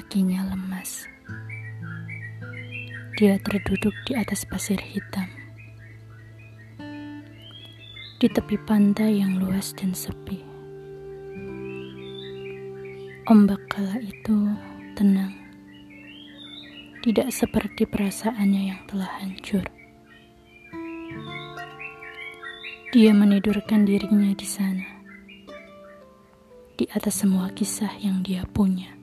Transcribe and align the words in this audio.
Kakinya 0.00 0.48
lemas. 0.48 1.04
Dia 3.20 3.36
terduduk 3.36 3.92
di 4.08 4.16
atas 4.16 4.48
pasir 4.48 4.80
hitam. 4.80 5.28
Di 8.16 8.24
tepi 8.24 8.56
pantai 8.64 9.20
yang 9.20 9.36
luas 9.36 9.76
dan 9.76 9.92
sepi. 9.92 10.40
Ombak 13.28 13.60
kala 13.68 14.00
itu 14.00 14.56
tenang. 14.96 15.36
Tidak 17.04 17.28
seperti 17.28 17.84
perasaannya 17.84 18.72
yang 18.72 18.80
telah 18.88 19.20
hancur. 19.20 19.68
Dia 22.96 23.12
menidurkan 23.12 23.84
dirinya 23.84 24.32
di 24.32 24.48
sana. 24.48 24.88
Di 26.80 26.88
atas 26.88 27.20
semua 27.20 27.52
kisah 27.52 27.92
yang 28.00 28.24
dia 28.24 28.48
punya 28.48 28.96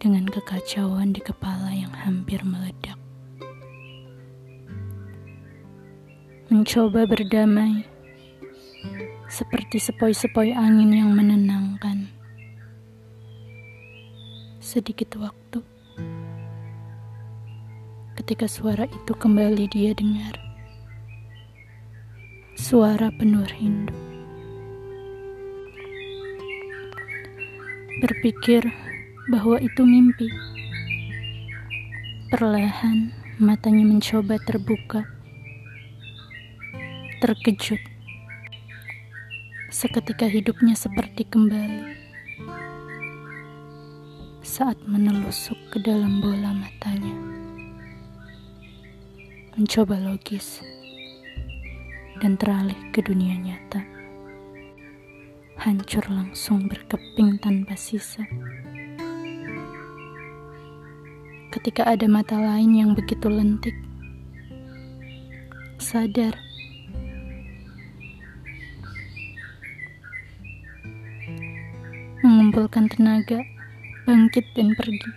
dengan 0.00 0.24
kekacauan 0.24 1.12
di 1.12 1.20
kepala 1.20 1.76
yang 1.76 1.92
hampir 1.92 2.40
meledak. 2.40 2.96
Mencoba 6.48 7.04
berdamai, 7.04 7.84
seperti 9.28 9.76
sepoi-sepoi 9.76 10.56
angin 10.56 10.96
yang 10.96 11.12
menenangkan. 11.12 12.08
Sedikit 14.64 15.20
waktu, 15.20 15.60
ketika 18.16 18.48
suara 18.48 18.88
itu 18.88 19.12
kembali 19.12 19.68
dia 19.68 19.92
dengar, 19.92 20.40
suara 22.56 23.12
penuh 23.12 23.44
rindu. 23.44 23.92
Berpikir 28.00 28.89
bahwa 29.30 29.62
itu 29.62 29.86
mimpi. 29.86 30.26
Perlahan 32.34 33.14
matanya 33.38 33.86
mencoba 33.86 34.42
terbuka. 34.42 35.06
Terkejut. 37.22 37.78
Seketika 39.70 40.26
hidupnya 40.26 40.74
seperti 40.74 41.22
kembali. 41.30 41.94
Saat 44.42 44.82
menelusuk 44.82 45.56
ke 45.70 45.78
dalam 45.78 46.18
bola 46.18 46.50
matanya. 46.50 47.14
Mencoba 49.54 49.94
logis 49.94 50.58
dan 52.18 52.34
teralih 52.34 52.78
ke 52.90 52.98
dunia 52.98 53.38
nyata. 53.38 53.78
Hancur 55.60 56.02
langsung 56.10 56.66
berkeping 56.66 57.38
tanpa 57.38 57.76
sisa 57.76 58.24
ketika 61.60 61.84
ada 61.84 62.08
mata 62.08 62.40
lain 62.40 62.72
yang 62.72 62.96
begitu 62.96 63.28
lentik. 63.28 63.76
Sadar. 65.76 66.32
Mengumpulkan 72.24 72.88
tenaga, 72.88 73.44
bangkit 74.08 74.48
dan 74.56 74.72
pergi. 74.72 75.12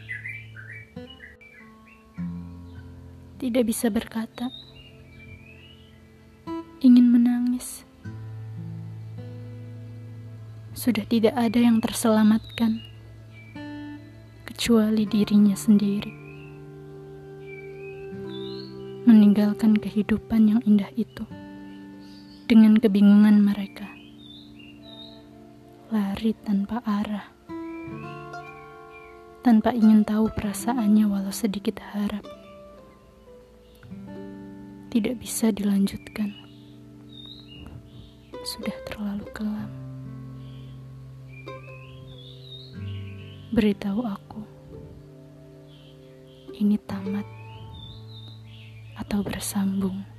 Tidak 3.39 3.63
bisa 3.63 3.87
berkata. 3.87 4.51
Ingin 6.83 7.07
menangis. 7.07 7.87
Sudah 10.75 11.07
tidak 11.07 11.39
ada 11.39 11.63
yang 11.63 11.79
terselamatkan 11.79 12.83
kecuali 14.43 15.07
dirinya 15.07 15.55
sendiri 15.55 16.22
meninggalkan 19.03 19.75
kehidupan 19.75 20.47
yang 20.47 20.61
indah 20.63 20.87
itu 20.95 21.27
dengan 22.47 22.79
kebingungan 22.79 23.43
mereka. 23.43 23.87
Lari 25.91 26.31
tanpa 26.47 26.79
arah, 26.87 27.27
tanpa 29.43 29.75
ingin 29.75 30.07
tahu 30.07 30.31
perasaannya, 30.31 31.05
walau 31.05 31.35
sedikit 31.35 31.77
harap 31.93 32.23
tidak 34.93 35.17
bisa 35.19 35.49
dilanjutkan. 35.49 36.29
Sudah 38.45 38.77
terlalu 38.85 39.25
kelam. 39.33 39.71
Beritahu 43.53 44.05
aku, 44.05 44.41
ini 46.57 46.77
tamat 46.85 47.42
atau 48.97 49.25
bersambung. 49.25 50.12